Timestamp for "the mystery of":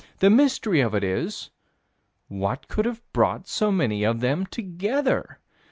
0.17-0.95